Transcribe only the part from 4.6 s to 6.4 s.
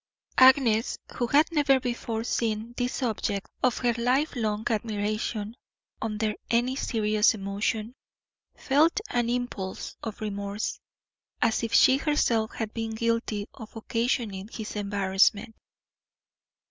admiration under